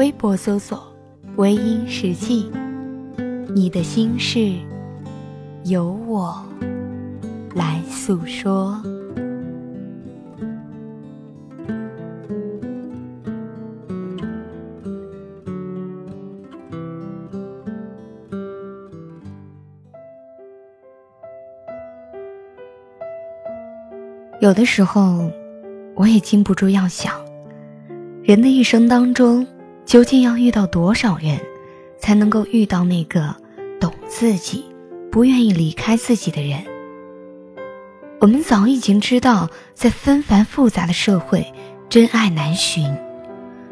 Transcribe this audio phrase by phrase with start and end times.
[0.00, 0.82] 微博搜索
[1.36, 2.50] “微音时记”。
[3.54, 4.54] 你的心事，
[5.64, 6.42] 由我
[7.54, 8.82] 来诉说。
[24.40, 25.30] 有的时候，
[25.94, 27.14] 我也禁不住要想，
[28.22, 29.46] 人的一生当中，
[29.90, 31.40] 究竟要遇到多少人？
[31.98, 33.34] 才能够遇到那个
[33.80, 34.64] 懂自己、
[35.10, 36.62] 不愿意离开自己的人。
[38.20, 41.44] 我们早已经知道，在纷繁复杂的社会，
[41.88, 42.96] 真爱难寻，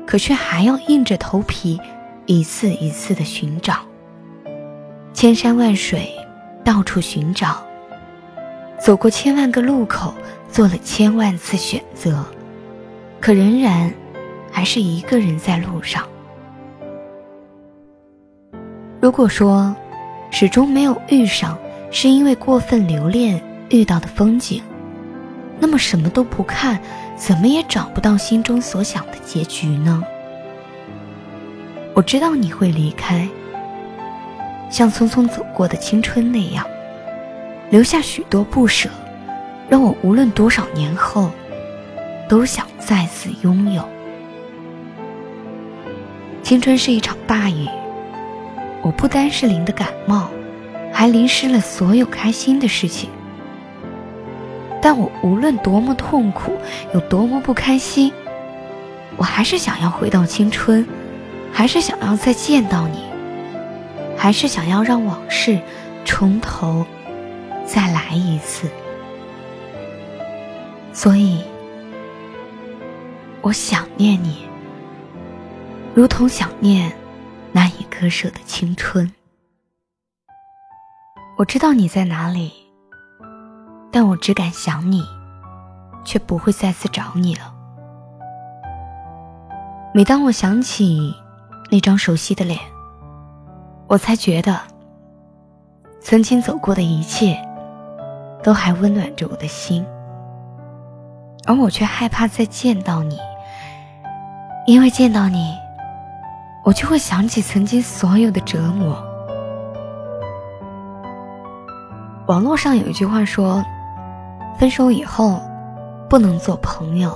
[0.09, 1.79] 可却还要硬着头皮，
[2.27, 3.77] 一次一次的寻找。
[5.13, 6.13] 千山万水，
[6.65, 7.65] 到处寻找，
[8.81, 10.13] 走过千万个路口，
[10.51, 12.25] 做了千万次选择，
[13.21, 13.95] 可仍然
[14.51, 16.05] 还是一个人在路上。
[19.09, 19.75] 如果说，
[20.31, 21.57] 始终没有遇上，
[21.91, 24.63] 是因为过分留恋遇到的风景，
[25.59, 26.79] 那么什么都不看，
[27.17, 30.05] 怎么也找不到心中所想的结局呢？
[31.95, 33.27] 我知道你会离开，
[34.69, 36.63] 像匆匆走过的青春那样，
[37.71, 38.91] 留下许多不舍，
[39.71, 41.31] 让我无论多少年后，
[42.29, 43.89] 都想再次拥有。
[46.43, 47.67] 青春是一场大雨。
[48.89, 50.31] 我不单是淋的感冒，
[50.91, 53.11] 还淋湿了所有开心的事情。
[54.81, 56.57] 但我无论多么痛苦，
[56.95, 58.11] 有多么不开心，
[59.19, 60.89] 我还是想要回到青春，
[61.53, 63.01] 还是想要再见到你，
[64.17, 65.61] 还是想要让往事
[66.07, 66.87] 从头
[67.67, 68.71] 再来一次。
[70.95, 71.43] 所以，
[73.43, 74.47] 我想念你，
[75.95, 76.91] 如同想念。
[77.99, 79.13] 难以割舍的青春，
[81.37, 82.53] 我知道你在哪里，
[83.91, 85.03] 但我只敢想你，
[86.05, 87.53] 却不会再次找你了。
[89.93, 91.13] 每当我想起
[91.73, 92.61] 那张熟悉的脸，
[93.89, 94.61] 我才觉得
[96.01, 97.37] 曾经走过的一切
[98.45, 99.85] 都还温暖着我的心，
[101.47, 103.19] 而我却害怕再见到你，
[104.67, 105.53] 因为见到你。
[106.69, 109.03] 我就会想起曾经所有的折磨。
[112.27, 113.65] 网络上有一句话说
[114.61, 115.41] ：“分手以后，
[116.11, 117.11] 不能做朋友，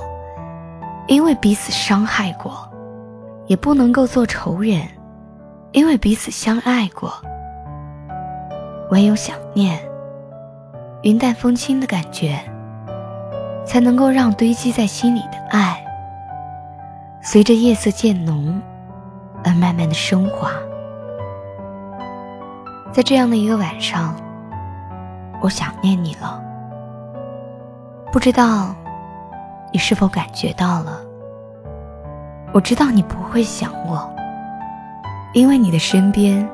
[1.07, 2.51] 因为彼此伤害过；
[3.47, 4.89] 也不能够做仇人，
[5.73, 7.13] 因为彼此相爱过。
[8.91, 9.79] 唯有想念，
[11.03, 12.41] 云淡风轻的感觉，
[13.67, 15.85] 才能够让堆积在心里的爱，
[17.21, 18.59] 随着夜色渐浓。”
[19.45, 20.51] 而慢慢的升华，
[22.93, 24.15] 在这样的一个晚上，
[25.41, 26.41] 我想念你了。
[28.13, 28.75] 不知道
[29.73, 31.01] 你是否感觉到了？
[32.53, 34.09] 我知道你不会想我，
[35.33, 36.47] 因为你的身边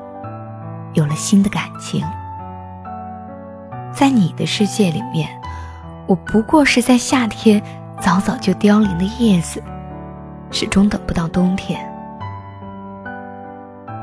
[0.94, 2.04] 有了新的感情。
[3.92, 5.28] 在你的世界里面，
[6.06, 7.60] 我不过是在夏天
[8.00, 9.60] 早早就凋零的叶子，
[10.52, 11.84] 始终等不到冬天。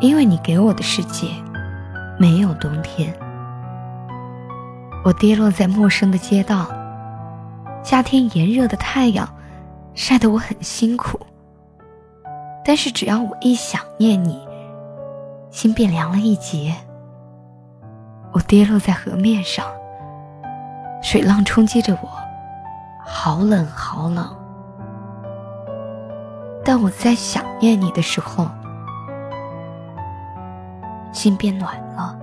[0.02, 1.28] 因为你给我的世界
[2.20, 3.14] 没有冬天，
[5.06, 6.68] 我跌落在陌生的街道，
[7.82, 9.28] 夏天炎热的太阳
[9.94, 11.20] 晒得我很辛苦。
[12.64, 14.46] 但是只要我一想念你，
[15.50, 16.76] 心便凉了一截。
[18.34, 19.66] 我跌落在河面上，
[21.02, 22.10] 水浪冲击着我，
[23.06, 24.36] 好冷好冷。
[26.66, 28.50] 但我在想念你的时候。
[31.26, 32.16] 心变暖了，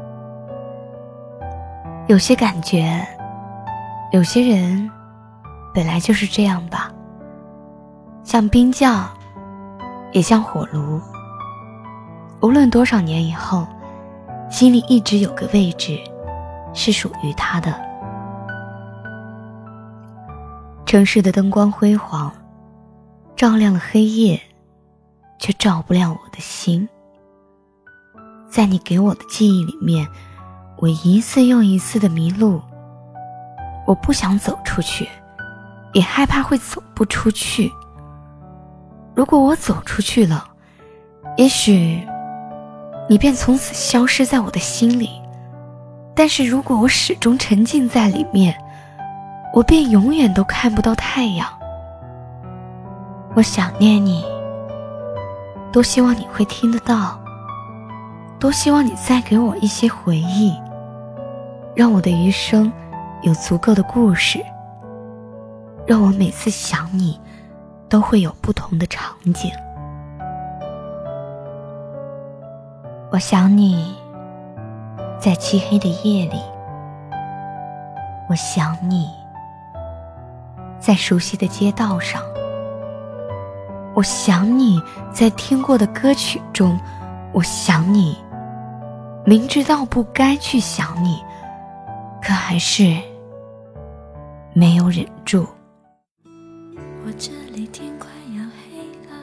[2.06, 3.04] 有些感觉，
[4.12, 4.88] 有些人，
[5.74, 6.88] 本来就是这样吧。
[8.22, 9.10] 像冰窖，
[10.12, 11.00] 也像火炉。
[12.42, 13.66] 无论多少年以后，
[14.48, 15.98] 心里一直有个位置，
[16.72, 17.74] 是属于他的。
[20.86, 22.32] 城市的灯光辉煌，
[23.34, 24.40] 照亮了黑夜，
[25.40, 26.88] 却照不亮我的心。
[28.52, 30.06] 在你给我的记忆里面，
[30.76, 32.60] 我一次又一次的迷路。
[33.86, 35.08] 我不想走出去，
[35.94, 37.72] 也害怕会走不出去。
[39.14, 40.44] 如果我走出去了，
[41.38, 42.06] 也许
[43.08, 45.08] 你便从此消失在我的心里。
[46.14, 48.54] 但是如果我始终沉浸在里面，
[49.54, 51.48] 我便永远都看不到太阳。
[53.34, 54.22] 我想念你，
[55.72, 57.18] 多希望你会听得到。
[58.42, 60.52] 多希望你再给我一些回忆，
[61.76, 62.72] 让我的余生
[63.22, 64.44] 有足够的故事，
[65.86, 67.20] 让我每次想你
[67.88, 69.48] 都会有不同的场景。
[73.12, 73.94] 我想你
[75.20, 76.42] 在漆黑的夜里，
[78.28, 79.08] 我想你
[80.80, 82.20] 在熟悉的街道上，
[83.94, 86.76] 我想你在听过的歌曲中，
[87.30, 88.18] 我想你。
[89.24, 91.22] 明知道不该去想你，
[92.20, 92.96] 可还是
[94.52, 95.46] 没有忍住。
[97.04, 99.14] 我这里天快要黑了，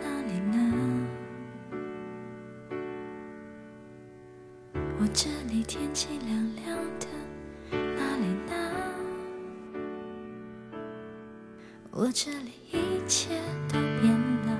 [0.00, 0.56] 哪里呢？
[5.00, 7.06] 我这里天气凉凉的，
[7.72, 8.54] 哪里呢？
[11.90, 14.14] 我这里一切都变
[14.46, 14.56] 了，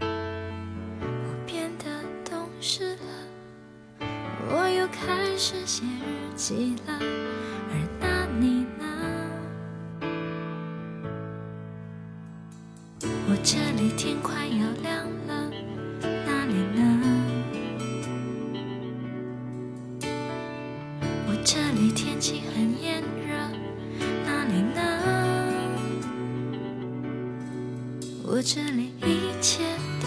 [0.00, 1.84] 我变得
[2.28, 3.05] 懂事了。
[4.86, 8.84] 又开始写日记了，而那你呢？
[13.28, 15.50] 我这里天快要亮了，
[16.24, 16.80] 那里呢？
[21.26, 23.34] 我这里天气很炎热，
[24.24, 24.78] 那里呢？
[28.22, 29.64] 我这里一切
[30.00, 30.06] 都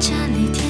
[0.00, 0.67] 是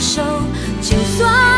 [0.00, 0.22] 手，
[0.80, 1.57] 就算